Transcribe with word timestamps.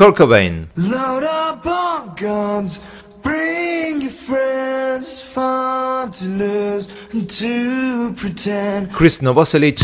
Kurt 0.00 0.16
Cobain. 0.16 0.66
Load 0.76 1.24
up 1.24 1.66
on 1.66 2.14
guns. 2.16 2.80
Bring 3.22 4.00
your 4.00 4.10
friends. 4.10 5.20
Fun 5.20 6.10
to 6.12 6.24
lose 6.24 6.88
and 7.12 7.28
to 7.28 8.14
pretend. 8.16 8.90
Chris 8.92 9.20
Novoselic. 9.20 9.82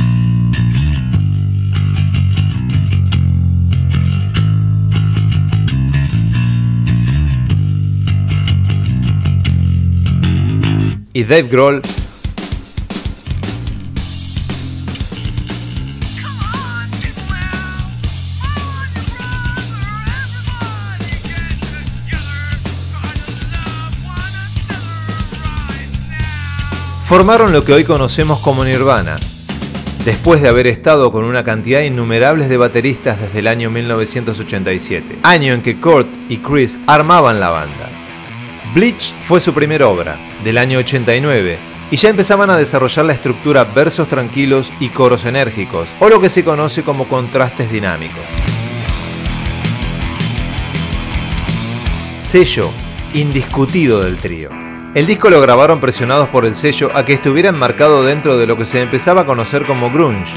y 11.12 11.24
Dave 11.24 11.48
Grohl 11.50 11.82
formaron 27.16 27.50
lo 27.50 27.64
que 27.64 27.72
hoy 27.72 27.82
conocemos 27.82 28.40
como 28.40 28.62
Nirvana, 28.62 29.18
después 30.04 30.42
de 30.42 30.50
haber 30.50 30.66
estado 30.66 31.10
con 31.10 31.24
una 31.24 31.44
cantidad 31.44 31.80
innumerable 31.80 32.46
de 32.46 32.58
bateristas 32.58 33.18
desde 33.18 33.38
el 33.38 33.46
año 33.46 33.70
1987, 33.70 35.20
año 35.22 35.54
en 35.54 35.62
que 35.62 35.80
Kurt 35.80 36.06
y 36.28 36.36
Chris 36.36 36.78
armaban 36.86 37.40
la 37.40 37.48
banda. 37.48 37.88
Bleach 38.74 39.14
fue 39.22 39.40
su 39.40 39.54
primera 39.54 39.88
obra, 39.88 40.18
del 40.44 40.58
año 40.58 40.78
89, 40.78 41.58
y 41.90 41.96
ya 41.96 42.10
empezaban 42.10 42.50
a 42.50 42.56
desarrollar 42.58 43.06
la 43.06 43.14
estructura 43.14 43.64
versos 43.64 44.08
tranquilos 44.08 44.70
y 44.78 44.90
coros 44.90 45.24
enérgicos, 45.24 45.88
o 46.00 46.10
lo 46.10 46.20
que 46.20 46.28
se 46.28 46.44
conoce 46.44 46.82
como 46.82 47.08
contrastes 47.08 47.72
dinámicos. 47.72 48.24
Sello 52.28 52.70
indiscutido 53.14 54.02
del 54.02 54.18
trío. 54.18 54.65
El 54.96 55.06
disco 55.06 55.28
lo 55.28 55.42
grabaron 55.42 55.78
presionados 55.78 56.30
por 56.30 56.46
el 56.46 56.56
sello 56.56 56.90
a 56.96 57.04
que 57.04 57.12
estuviera 57.12 57.50
enmarcado 57.50 58.02
dentro 58.02 58.38
de 58.38 58.46
lo 58.46 58.56
que 58.56 58.64
se 58.64 58.80
empezaba 58.80 59.20
a 59.20 59.26
conocer 59.26 59.66
como 59.66 59.90
grunge. 59.90 60.32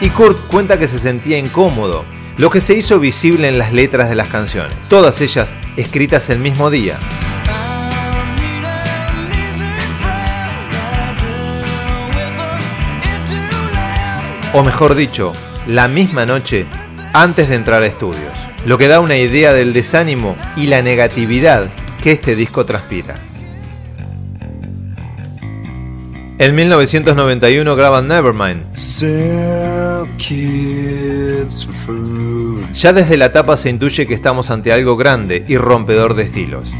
Y 0.00 0.10
Kurt 0.10 0.48
cuenta 0.48 0.76
que 0.76 0.88
se 0.88 0.98
sentía 0.98 1.38
incómodo, 1.38 2.04
lo 2.36 2.50
que 2.50 2.60
se 2.60 2.74
hizo 2.74 2.98
visible 2.98 3.46
en 3.46 3.58
las 3.58 3.72
letras 3.72 4.08
de 4.08 4.16
las 4.16 4.26
canciones, 4.26 4.74
todas 4.88 5.20
ellas 5.20 5.54
escritas 5.76 6.30
el 6.30 6.40
mismo 6.40 6.68
día. 6.68 6.98
O 14.52 14.64
mejor 14.64 14.96
dicho, 14.96 15.32
la 15.68 15.86
misma 15.86 16.26
noche 16.26 16.66
antes 17.12 17.48
de 17.48 17.54
entrar 17.54 17.84
a 17.84 17.86
estudios, 17.86 18.32
lo 18.66 18.78
que 18.78 18.88
da 18.88 18.98
una 18.98 19.16
idea 19.16 19.52
del 19.52 19.72
desánimo 19.72 20.34
y 20.56 20.66
la 20.66 20.82
negatividad 20.82 21.70
que 22.06 22.12
este 22.12 22.36
disco 22.36 22.64
transpira. 22.64 23.16
En 26.38 26.54
1991 26.54 27.74
graban 27.74 28.06
Nevermind. 28.06 28.76
Ya 32.74 32.92
desde 32.92 33.16
la 33.16 33.32
tapa 33.32 33.56
se 33.56 33.70
intuye 33.70 34.06
que 34.06 34.14
estamos 34.14 34.52
ante 34.52 34.72
algo 34.72 34.96
grande 34.96 35.44
y 35.48 35.56
rompedor 35.56 36.14
de 36.14 36.22
estilos. 36.22 36.72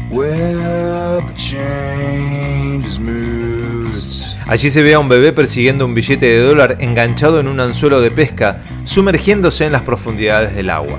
Allí 4.47 4.71
se 4.71 4.81
ve 4.81 4.93
a 4.93 4.99
un 4.99 5.09
bebé 5.09 5.33
persiguiendo 5.33 5.85
un 5.85 5.93
billete 5.93 6.25
de 6.25 6.39
dólar 6.39 6.77
enganchado 6.79 7.41
en 7.41 7.49
un 7.49 7.59
anzuelo 7.59 7.99
de 7.99 8.11
pesca, 8.11 8.61
sumergiéndose 8.85 9.65
en 9.65 9.73
las 9.73 9.81
profundidades 9.81 10.55
del 10.55 10.69
agua. 10.69 10.97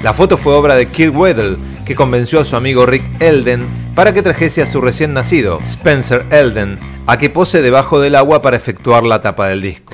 La 0.00 0.14
foto 0.14 0.38
fue 0.38 0.54
obra 0.54 0.76
de 0.76 0.86
Kirk 0.86 1.16
Weddle, 1.16 1.56
que 1.84 1.96
convenció 1.96 2.38
a 2.38 2.44
su 2.44 2.54
amigo 2.54 2.86
Rick 2.86 3.20
Elden 3.20 3.92
para 3.96 4.14
que 4.14 4.22
trajese 4.22 4.62
a 4.62 4.66
su 4.66 4.80
recién 4.80 5.12
nacido, 5.12 5.58
Spencer 5.64 6.24
Elden, 6.30 6.78
a 7.08 7.18
que 7.18 7.30
pose 7.30 7.62
debajo 7.62 7.98
del 7.98 8.14
agua 8.14 8.42
para 8.42 8.56
efectuar 8.56 9.02
la 9.02 9.20
tapa 9.20 9.48
del 9.48 9.60
disco. 9.60 9.92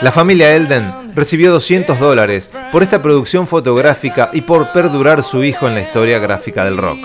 La 0.00 0.12
familia 0.12 0.54
Elden 0.54 1.14
recibió 1.14 1.50
200 1.52 1.98
dólares 1.98 2.50
por 2.70 2.82
esta 2.82 3.02
producción 3.02 3.48
fotográfica 3.48 4.30
y 4.32 4.42
por 4.42 4.72
perdurar 4.72 5.22
su 5.22 5.42
hijo 5.42 5.66
en 5.66 5.74
la 5.74 5.82
historia 5.82 6.18
gráfica 6.18 6.64
del 6.64 6.76
rock. 6.76 6.98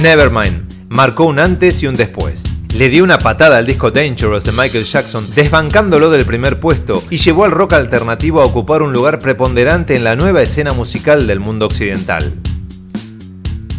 Nevermind 0.00 0.86
marcó 0.88 1.24
un 1.24 1.38
antes 1.38 1.82
y 1.82 1.86
un 1.86 1.94
después. 1.94 2.42
Le 2.74 2.88
dio 2.88 3.04
una 3.04 3.18
patada 3.18 3.58
al 3.58 3.66
disco 3.66 3.90
Dangerous 3.90 4.44
de 4.44 4.52
Michael 4.52 4.84
Jackson, 4.84 5.26
desbancándolo 5.34 6.08
del 6.08 6.24
primer 6.24 6.60
puesto 6.60 7.02
y 7.10 7.18
llevó 7.18 7.44
al 7.44 7.50
rock 7.50 7.74
alternativo 7.74 8.40
a 8.40 8.44
ocupar 8.44 8.80
un 8.80 8.92
lugar 8.92 9.18
preponderante 9.18 9.96
en 9.96 10.04
la 10.04 10.16
nueva 10.16 10.40
escena 10.40 10.72
musical 10.72 11.26
del 11.26 11.40
mundo 11.40 11.66
occidental. 11.66 12.32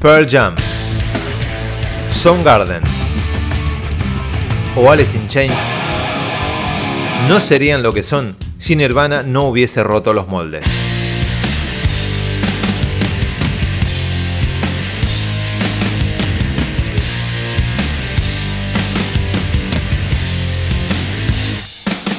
Pearl 0.01 0.27
Jam, 0.29 0.55
Soundgarden, 2.11 2.83
o 4.75 4.89
Alice 4.89 5.17
in 5.17 5.27
Chains 5.27 5.59
no 7.27 7.39
serían 7.39 7.83
lo 7.83 7.93
que 7.93 8.03
son 8.03 8.35
si 8.57 8.75
Nirvana 8.75 9.23
no 9.23 9.43
hubiese 9.43 9.83
roto 9.83 10.13
los 10.13 10.27
moldes. 10.27 10.63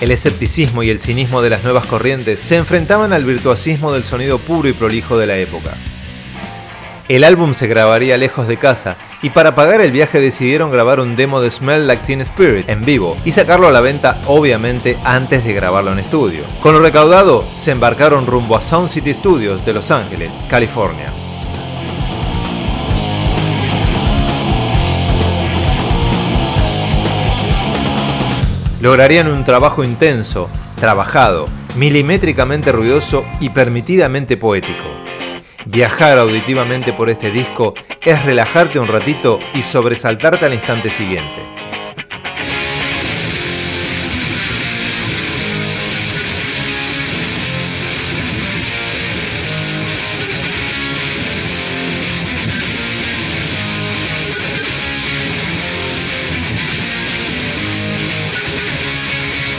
El 0.01 0.11
escepticismo 0.11 0.83
y 0.83 0.91
el 0.91 0.99
cinismo 0.99 1.43
de 1.43 1.51
las 1.51 1.63
nuevas 1.63 1.87
corrientes 1.87 2.41
se 2.41 2.57
enfrentaban 2.57 3.13
al 3.13 3.25
virtuosismo 3.25 3.93
del 3.93 4.03
sonido 4.03 4.39
puro 4.39 4.69
y 4.69 4.73
prolijo 4.73 5.17
de 5.17 5.29
la 5.29 5.37
época. 5.37 5.75
El 7.09 7.23
álbum 7.23 7.55
se 7.55 7.69
grabaría 7.69 8.17
lejos 8.17 8.49
de 8.49 8.57
casa 8.57 8.97
y 9.23 9.31
para 9.31 9.55
pagar 9.55 9.81
el 9.81 9.93
viaje 9.93 10.21
decidieron 10.21 10.71
grabar 10.71 10.99
un 10.99 11.15
demo 11.15 11.41
de 11.41 11.51
Smell 11.51 11.87
Like 11.87 12.05
Teen 12.05 12.21
Spirit 12.21 12.69
en 12.69 12.85
vivo 12.85 13.17
y 13.25 13.31
sacarlo 13.31 13.69
a 13.69 13.73
la 13.73 13.81
venta 13.81 14.21
obviamente 14.27 14.99
antes 15.05 15.45
de 15.45 15.55
grabarlo 15.55 15.93
en 15.93 16.01
estudio. 16.01 16.43
Con 16.61 16.75
lo 16.75 16.81
recaudado 16.81 17.45
se 17.57 17.71
embarcaron 17.71 18.27
rumbo 18.27 18.57
a 18.57 18.63
Sound 18.63 18.91
City 18.91 19.15
Studios 19.15 19.65
de 19.65 19.73
Los 19.73 19.93
Ángeles, 19.93 20.33
California. 20.51 21.13
Lograrían 28.81 29.29
un 29.29 29.45
trabajo 29.45 29.85
intenso, 29.85 30.49
trabajado, 30.75 31.49
milimétricamente 31.77 32.73
ruidoso 32.73 33.25
y 33.39 33.51
permitidamente 33.51 34.37
poético. 34.37 34.83
Viajar 35.67 36.19
auditivamente 36.19 36.93
por 36.93 37.09
este 37.09 37.31
disco 37.31 37.75
es 38.05 38.25
relajarte 38.25 38.79
un 38.79 38.89
ratito 38.89 39.39
y 39.55 39.63
sobresaltarte 39.63 40.47
al 40.47 40.55
instante 40.55 40.91
siguiente. 40.91 41.52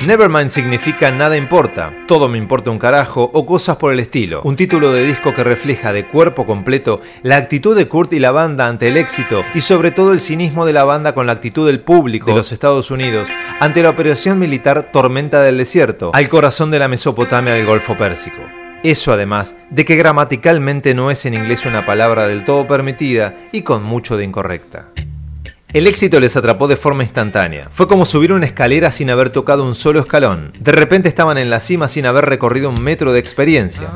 Nevermind 0.05 0.49
significa 0.49 1.11
nada 1.11 1.37
importa, 1.37 1.93
todo 2.07 2.27
me 2.27 2.37
importa 2.37 2.69
un 2.69 2.77
carajo 2.77 3.31
o 3.33 3.45
cosas 3.45 3.77
por 3.77 3.93
el 3.93 4.01
estilo. 4.01 4.41
Un 4.43 4.57
título 4.57 4.91
de 4.91 5.05
disco 5.05 5.33
que 5.33 5.45
refleja 5.45 5.93
de 5.93 6.05
cuerpo 6.05 6.45
completo 6.45 6.99
la 7.21 7.37
actitud 7.37 7.73
de 7.73 7.87
Kurt 7.87 8.11
y 8.11 8.19
la 8.19 8.31
banda 8.31 8.67
ante 8.67 8.89
el 8.89 8.97
éxito 8.97 9.43
y 9.55 9.61
sobre 9.61 9.91
todo 9.91 10.11
el 10.11 10.19
cinismo 10.19 10.65
de 10.65 10.73
la 10.73 10.83
banda 10.83 11.15
con 11.15 11.25
la 11.25 11.31
actitud 11.31 11.65
del 11.65 11.79
público 11.79 12.31
de 12.31 12.35
los 12.35 12.51
Estados 12.51 12.91
Unidos 12.91 13.29
ante 13.61 13.81
la 13.81 13.91
operación 13.91 14.39
militar 14.39 14.91
Tormenta 14.91 15.41
del 15.41 15.57
Desierto, 15.57 16.11
al 16.13 16.27
corazón 16.27 16.69
de 16.69 16.79
la 16.79 16.89
Mesopotamia 16.89 17.53
del 17.53 17.65
Golfo 17.65 17.95
Pérsico. 17.95 18.41
Eso 18.83 19.13
además 19.13 19.55
de 19.69 19.85
que 19.85 19.95
gramaticalmente 19.95 20.93
no 20.95 21.11
es 21.11 21.25
en 21.25 21.33
inglés 21.33 21.65
una 21.65 21.85
palabra 21.85 22.27
del 22.27 22.43
todo 22.43 22.67
permitida 22.67 23.35
y 23.53 23.61
con 23.61 23.83
mucho 23.83 24.17
de 24.17 24.25
incorrecta. 24.25 24.89
El 25.73 25.87
éxito 25.87 26.19
les 26.19 26.37
atrapó 26.37 26.67
de 26.67 26.77
forma 26.77 27.01
instantánea. 27.01 27.67
Fue 27.71 27.87
como 27.87 28.05
subir 28.05 28.31
una 28.31 28.45
escalera 28.45 28.91
sin 28.91 29.09
haber 29.09 29.31
tocado 29.31 29.65
un 29.65 29.73
solo 29.73 29.99
escalón. 29.99 30.53
De 30.59 30.71
repente 30.71 31.09
estaban 31.09 31.39
en 31.39 31.49
la 31.49 31.59
cima 31.59 31.87
sin 31.87 32.05
haber 32.05 32.25
recorrido 32.25 32.69
un 32.69 32.79
metro 32.79 33.11
de 33.11 33.19
experiencia. 33.19 33.89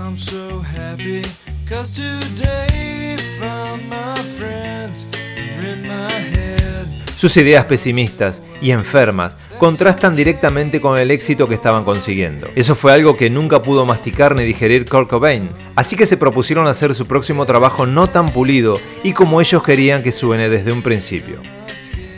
Sus 7.15 7.37
ideas 7.37 7.65
pesimistas 7.65 8.41
y 8.59 8.71
enfermas 8.71 9.35
contrastan 9.59 10.15
directamente 10.15 10.81
con 10.81 10.97
el 10.97 11.11
éxito 11.11 11.47
que 11.47 11.53
estaban 11.53 11.83
consiguiendo. 11.83 12.47
Eso 12.55 12.73
fue 12.73 12.91
algo 12.91 13.15
que 13.15 13.29
nunca 13.29 13.61
pudo 13.61 13.85
masticar 13.85 14.35
ni 14.35 14.45
digerir 14.45 14.89
Kurt 14.89 15.09
Cobain, 15.09 15.47
así 15.75 15.95
que 15.95 16.07
se 16.07 16.17
propusieron 16.17 16.65
hacer 16.65 16.95
su 16.95 17.05
próximo 17.05 17.45
trabajo 17.45 17.85
no 17.85 18.09
tan 18.09 18.29
pulido 18.29 18.79
y 19.03 19.13
como 19.13 19.41
ellos 19.41 19.61
querían 19.61 20.01
que 20.01 20.11
suene 20.11 20.49
desde 20.49 20.71
un 20.71 20.81
principio. 20.81 21.56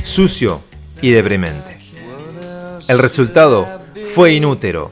Sucio 0.03 0.61
y 1.01 1.11
deprimente. 1.11 1.77
El 2.87 2.99
resultado 2.99 3.67
fue 4.13 4.33
Inútero, 4.33 4.91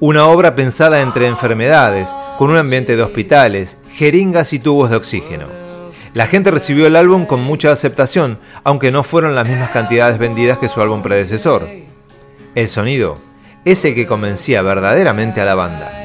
una 0.00 0.26
obra 0.26 0.54
pensada 0.54 1.00
entre 1.00 1.26
enfermedades, 1.26 2.08
con 2.38 2.50
un 2.50 2.56
ambiente 2.56 2.96
de 2.96 3.02
hospitales, 3.02 3.78
jeringas 3.92 4.52
y 4.52 4.58
tubos 4.58 4.90
de 4.90 4.96
oxígeno. 4.96 5.46
La 6.14 6.26
gente 6.26 6.50
recibió 6.50 6.86
el 6.86 6.96
álbum 6.96 7.26
con 7.26 7.42
mucha 7.42 7.72
aceptación, 7.72 8.38
aunque 8.64 8.90
no 8.90 9.02
fueron 9.02 9.34
las 9.34 9.48
mismas 9.48 9.70
cantidades 9.70 10.18
vendidas 10.18 10.58
que 10.58 10.68
su 10.68 10.80
álbum 10.80 11.02
predecesor. 11.02 11.68
El 12.54 12.68
sonido 12.68 13.18
es 13.64 13.84
el 13.84 13.94
que 13.94 14.06
convencía 14.06 14.62
verdaderamente 14.62 15.40
a 15.40 15.44
la 15.44 15.54
banda. 15.54 16.01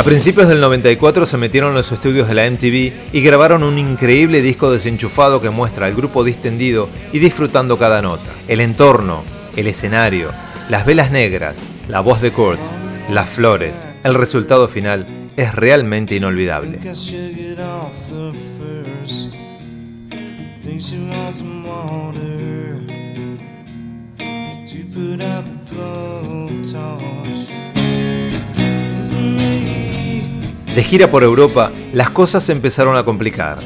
A 0.00 0.02
principios 0.02 0.48
del 0.48 0.62
94 0.62 1.26
se 1.26 1.36
metieron 1.36 1.72
en 1.72 1.76
los 1.76 1.92
estudios 1.92 2.26
de 2.26 2.32
la 2.32 2.50
MTV 2.50 3.12
y 3.12 3.20
grabaron 3.20 3.62
un 3.62 3.76
increíble 3.78 4.40
disco 4.40 4.72
desenchufado 4.72 5.42
que 5.42 5.50
muestra 5.50 5.84
al 5.84 5.94
grupo 5.94 6.24
distendido 6.24 6.88
y 7.12 7.18
disfrutando 7.18 7.78
cada 7.78 8.00
nota. 8.00 8.30
El 8.48 8.62
entorno, 8.62 9.24
el 9.56 9.66
escenario, 9.66 10.30
las 10.70 10.86
velas 10.86 11.10
negras, 11.10 11.58
la 11.86 12.00
voz 12.00 12.22
de 12.22 12.30
Kurt, 12.30 12.58
las 13.10 13.28
flores. 13.28 13.86
El 14.02 14.14
resultado 14.14 14.68
final 14.68 15.06
es 15.36 15.54
realmente 15.54 16.14
inolvidable. 16.14 16.78
De 30.80 30.84
gira 30.84 31.10
por 31.10 31.22
Europa, 31.22 31.70
las 31.92 32.08
cosas 32.08 32.42
se 32.42 32.52
empezaron 32.52 32.96
a 32.96 33.04
complicar. 33.04 33.58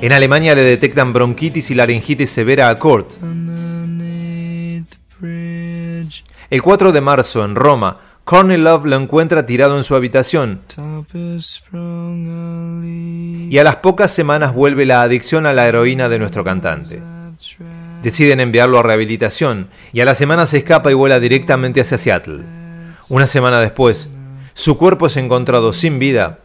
En 0.00 0.12
Alemania 0.12 0.54
le 0.54 0.62
detectan 0.62 1.12
bronquitis 1.12 1.72
y 1.72 1.74
laringitis 1.74 2.30
severa 2.30 2.68
a 2.68 2.78
Kurt. 2.78 3.10
El 6.50 6.62
4 6.62 6.92
de 6.92 7.00
marzo, 7.00 7.44
en 7.44 7.56
Roma, 7.56 7.98
Courtney 8.22 8.56
Love 8.56 8.84
lo 8.84 8.94
encuentra 8.94 9.44
tirado 9.44 9.76
en 9.76 9.82
su 9.82 9.96
habitación. 9.96 10.60
Y 13.50 13.58
a 13.58 13.64
las 13.64 13.76
pocas 13.82 14.12
semanas 14.12 14.54
vuelve 14.54 14.86
la 14.86 15.02
adicción 15.02 15.46
a 15.46 15.52
la 15.52 15.66
heroína 15.66 16.08
de 16.08 16.20
nuestro 16.20 16.44
cantante. 16.44 17.02
Deciden 18.04 18.38
enviarlo 18.38 18.78
a 18.78 18.84
rehabilitación 18.84 19.70
y 19.92 20.02
a 20.02 20.04
la 20.04 20.14
semana 20.14 20.46
se 20.46 20.58
escapa 20.58 20.92
y 20.92 20.94
vuela 20.94 21.18
directamente 21.18 21.80
hacia 21.80 21.98
Seattle. 21.98 22.44
Una 23.08 23.26
semana 23.26 23.58
después, 23.58 24.08
su 24.54 24.78
cuerpo 24.78 25.08
es 25.08 25.16
encontrado 25.16 25.72
sin 25.72 25.98
vida 25.98 26.38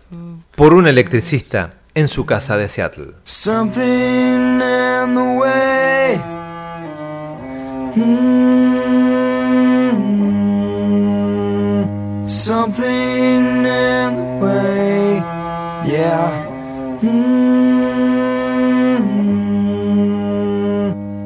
por 0.59 0.73
un 0.73 0.88
electricista 0.88 1.75
en 1.95 2.09
su 2.09 2.25
casa 2.25 2.57
de 2.57 2.67
Seattle. 2.67 3.13
Something 3.23 4.59
in 4.59 5.15
the 5.15 5.38
way. 5.39 6.21
Mm. 7.95 8.29
Something 12.27 13.65
in 13.65 14.15
the 14.17 14.23
way. 14.44 15.23
Yeah. 15.88 16.45
Mm. 17.03 17.69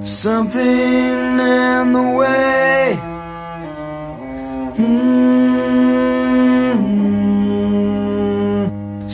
Something 0.05 0.92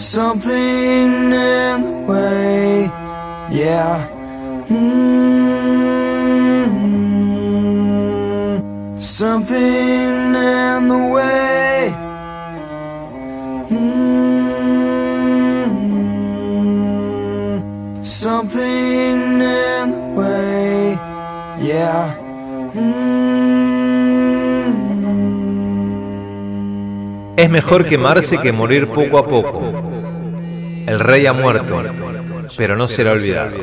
something 0.09 1.31
in 1.31 1.81
the 1.83 1.91
way, 2.07 2.89
yeah. 3.51 4.07
Mm-hmm. 4.67 5.99
Something 8.99 10.35
in 10.35 10.87
the 10.87 11.01
way. 11.13 11.93
Mm-hmm. 13.69 13.99
Something 18.03 19.41
in 19.41 19.91
the 19.91 19.99
way, 20.19 20.97
yeah. 21.61 22.15
Mm-hmm. 22.73 23.19
Es 27.37 27.49
mejor 27.49 27.85
quemarse 27.85 28.37
que 28.39 28.51
morir 28.51 28.87
poco 28.87 29.17
a 29.19 29.25
poco. 29.25 29.88
El 30.89 30.99
rey 30.99 31.27
ha 31.27 31.33
muerto, 31.33 31.83
pero 32.57 32.75
no 32.75 32.87
será 32.87 33.11
olvidado. 33.11 33.55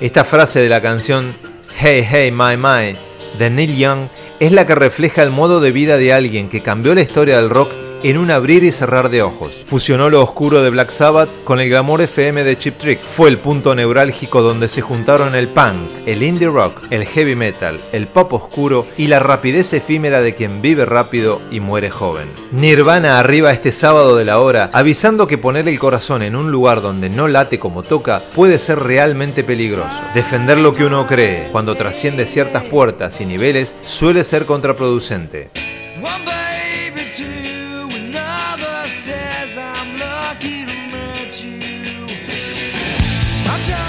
Esta 0.00 0.24
frase 0.24 0.60
de 0.60 0.68
la 0.68 0.82
canción 0.82 1.34
Hey 1.78 2.06
Hey 2.08 2.30
My 2.30 2.56
My 2.58 2.94
de 3.38 3.48
Neil 3.48 3.76
Young 3.78 4.08
es 4.40 4.52
la 4.52 4.66
que 4.66 4.74
refleja 4.74 5.22
el 5.22 5.30
modo 5.30 5.60
de 5.60 5.72
vida 5.72 5.96
de 5.96 6.12
alguien 6.12 6.50
que 6.50 6.62
cambió 6.62 6.94
la 6.94 7.00
historia 7.00 7.38
del 7.38 7.48
rock 7.48 7.72
en 8.02 8.18
un 8.18 8.30
abrir 8.30 8.64
y 8.64 8.72
cerrar 8.72 9.08
de 9.10 9.22
ojos. 9.22 9.64
Fusionó 9.66 10.10
lo 10.10 10.22
oscuro 10.22 10.62
de 10.62 10.70
Black 10.70 10.90
Sabbath 10.90 11.28
con 11.44 11.60
el 11.60 11.68
glamour 11.68 12.02
FM 12.02 12.44
de 12.44 12.58
Chip 12.58 12.78
Trick. 12.78 13.00
Fue 13.02 13.28
el 13.28 13.38
punto 13.38 13.74
neurálgico 13.74 14.42
donde 14.42 14.68
se 14.68 14.80
juntaron 14.80 15.34
el 15.34 15.48
punk, 15.48 15.90
el 16.06 16.22
indie 16.22 16.48
rock, 16.48 16.82
el 16.90 17.06
heavy 17.06 17.36
metal, 17.36 17.80
el 17.92 18.08
pop 18.08 18.32
oscuro 18.32 18.86
y 18.96 19.06
la 19.06 19.20
rapidez 19.20 19.72
efímera 19.72 20.20
de 20.20 20.34
quien 20.34 20.62
vive 20.62 20.84
rápido 20.84 21.40
y 21.50 21.60
muere 21.60 21.90
joven. 21.90 22.28
Nirvana 22.50 23.18
arriba 23.18 23.52
este 23.52 23.72
sábado 23.72 24.16
de 24.16 24.24
la 24.24 24.40
hora, 24.40 24.70
avisando 24.72 25.26
que 25.26 25.38
poner 25.38 25.68
el 25.68 25.78
corazón 25.78 26.22
en 26.22 26.36
un 26.36 26.50
lugar 26.50 26.82
donde 26.82 27.08
no 27.08 27.28
late 27.28 27.58
como 27.58 27.82
toca 27.82 28.22
puede 28.34 28.58
ser 28.58 28.80
realmente 28.80 29.44
peligroso. 29.44 30.02
Defender 30.14 30.58
lo 30.58 30.74
que 30.74 30.84
uno 30.84 31.06
cree 31.06 31.48
cuando 31.52 31.76
trasciende 31.76 32.26
ciertas 32.26 32.64
puertas 32.64 33.20
y 33.20 33.26
niveles 33.26 33.74
suele 33.84 34.24
ser 34.24 34.46
contraproducente. 34.46 35.50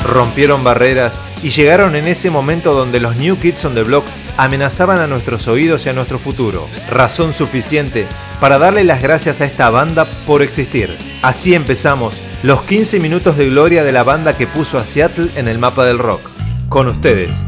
Rompieron 0.04 0.64
barreras 0.64 1.14
y 1.42 1.50
llegaron 1.50 1.96
en 1.96 2.08
ese 2.08 2.30
momento 2.30 2.74
donde 2.74 3.00
los 3.00 3.18
New 3.18 3.38
Kids 3.38 3.66
on 3.66 3.76
the 3.76 3.84
Block 3.84 4.06
amenazaban 4.38 5.00
a 5.00 5.08
nuestros 5.08 5.48
oídos 5.48 5.86
y 5.86 5.90
a 5.90 5.94
nuestro 5.94 6.20
futuro. 6.20 6.68
Razón 6.90 7.34
suficiente 7.34 8.06
para 8.40 8.58
darle 8.58 8.84
las 8.84 9.02
gracias 9.02 9.42
a 9.42 9.46
esta 9.46 9.70
banda 9.70 10.06
por 10.26 10.42
existir. 10.42 10.90
Así 11.22 11.54
empezamos 11.54 12.16
los 12.44 12.64
15 12.64 13.00
minutos 13.00 13.38
de 13.38 13.50
gloria 13.50 13.84
de 13.84 13.92
la 13.92 14.04
banda 14.04 14.36
que 14.36 14.48
puso 14.48 14.78
a 14.78 14.86
Seattle 14.86 15.30
en 15.36 15.48
el 15.48 15.60
mapa 15.60 15.86
del 15.86 16.00
rock. 16.00 16.22
Con 16.70 16.88
ustedes 16.88 17.46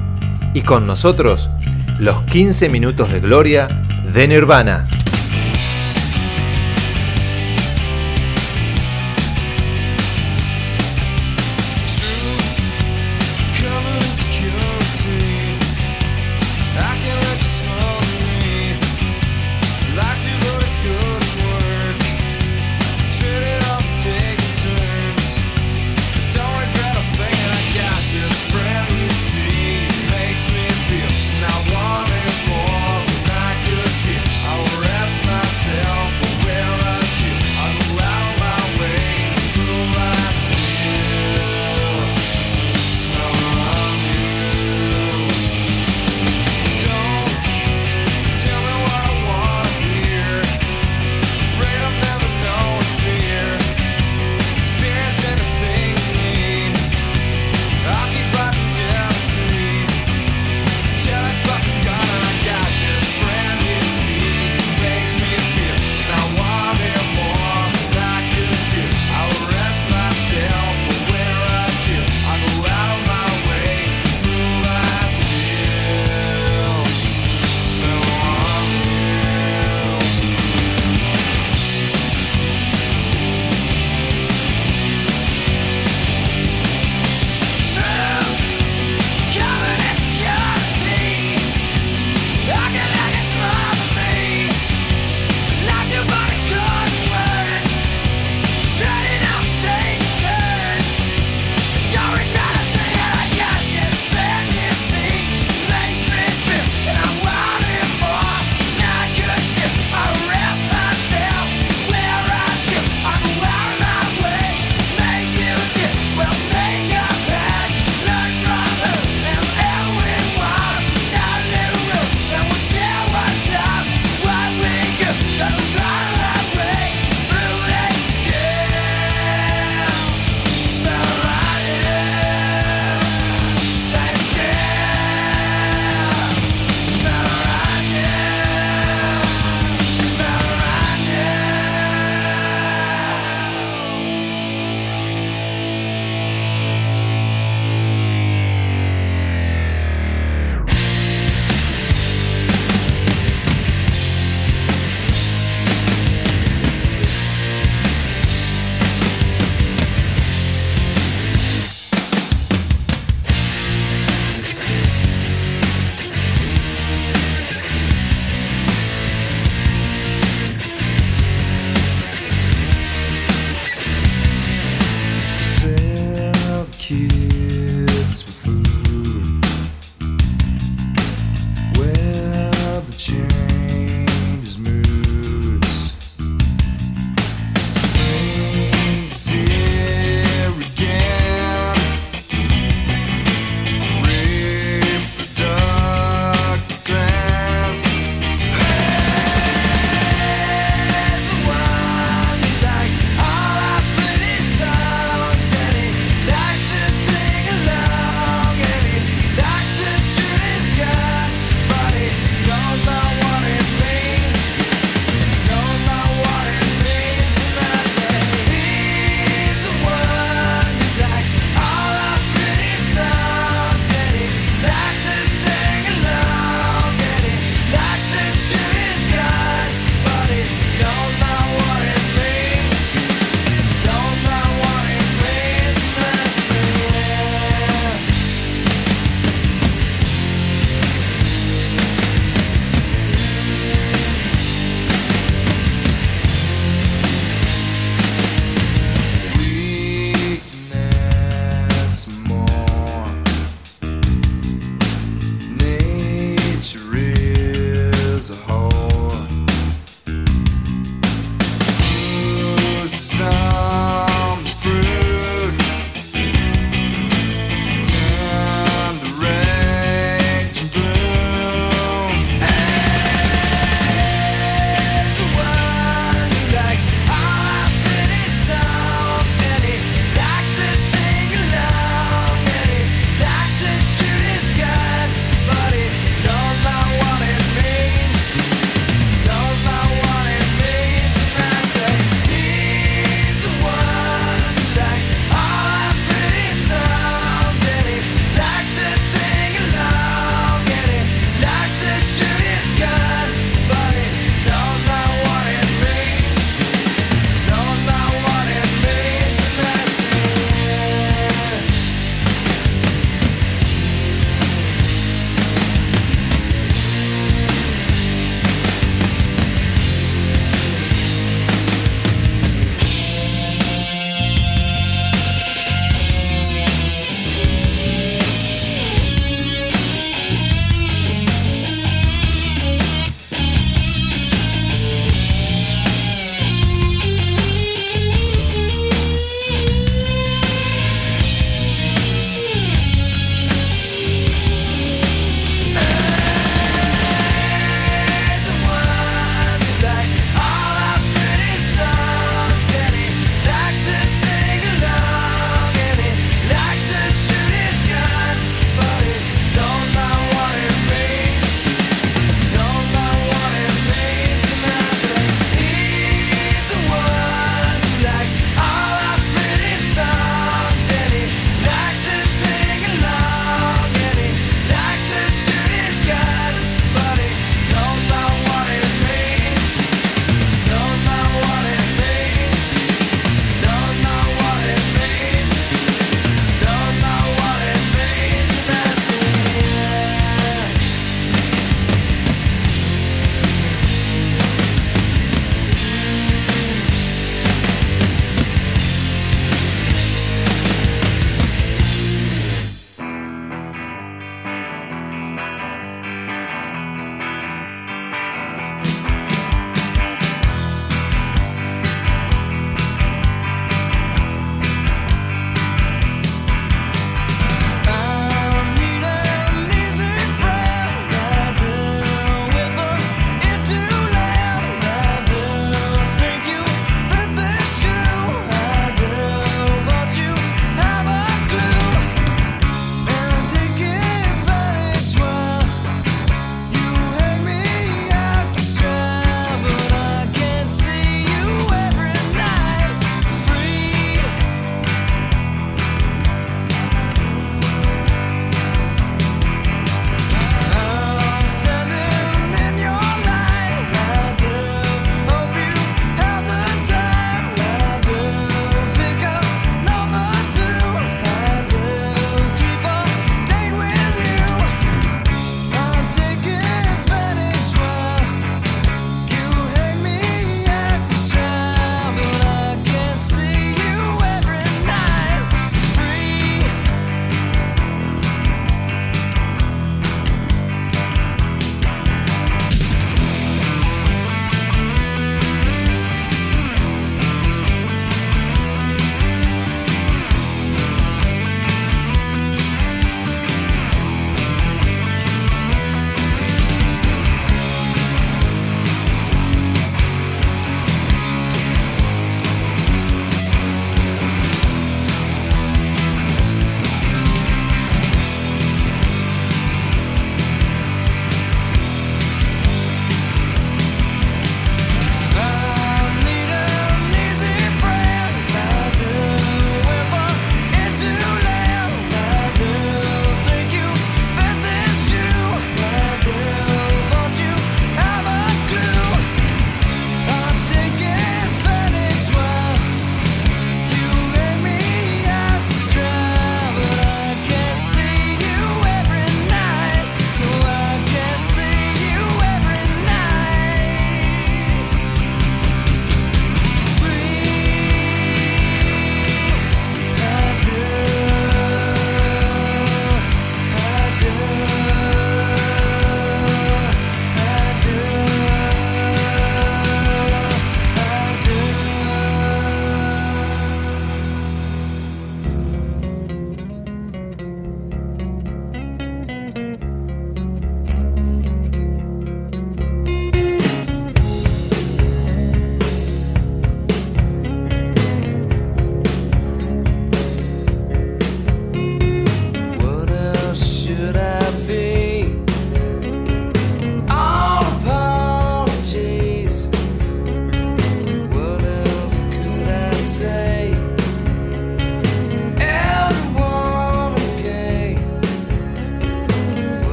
y 0.53 0.61
con 0.61 0.87
nosotros, 0.87 1.49
los 1.99 2.21
15 2.23 2.69
minutos 2.69 3.11
de 3.11 3.19
gloria 3.19 3.67
de 4.13 4.27
Nirvana. 4.27 4.87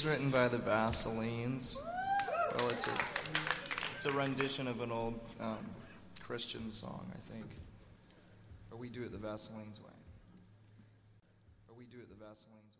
Was 0.00 0.06
written 0.06 0.30
by 0.30 0.48
the 0.48 0.56
Vaselines. 0.56 1.76
Well, 2.56 2.70
it's 2.70 2.86
a 2.86 2.92
it's 3.94 4.06
a 4.06 4.12
rendition 4.12 4.66
of 4.66 4.80
an 4.80 4.90
old 4.90 5.20
um, 5.38 5.58
Christian 6.22 6.70
song, 6.70 7.12
I 7.14 7.30
think. 7.30 7.44
Or 8.70 8.78
we 8.78 8.88
do 8.88 9.02
it 9.02 9.12
the 9.12 9.18
Vaselines 9.18 9.78
way. 9.78 9.92
Or 11.68 11.74
we 11.76 11.84
do 11.84 11.98
it 11.98 12.08
the 12.08 12.14
Vaselines 12.14 12.78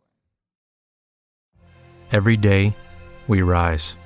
way. 1.59 1.69
Every 2.11 2.39
day, 2.39 2.75
we 3.29 3.43
rise, 3.43 3.99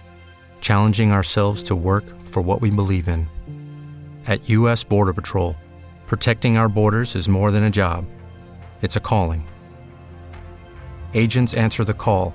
challenging 0.61 1.13
ourselves 1.13 1.63
to 1.65 1.77
work 1.77 2.21
for 2.21 2.43
what 2.43 2.61
we 2.61 2.71
believe 2.71 3.07
in. 3.07 3.29
At 4.27 4.49
U.S. 4.49 4.83
Border 4.83 5.13
Patrol, 5.13 5.55
protecting 6.09 6.57
our 6.57 6.69
borders 6.69 7.15
is 7.15 7.29
more 7.29 7.53
than 7.53 7.63
a 7.63 7.71
job, 7.71 8.07
it's 8.83 8.97
a 8.97 9.01
calling. 9.01 9.47
Agents 11.15 11.55
answer 11.55 11.85
the 11.85 11.95
call, 11.95 12.35